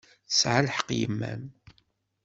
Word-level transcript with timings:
Tesɛa 0.27 0.61
lḥeqq 0.67 0.89
yemma-m. 0.99 1.43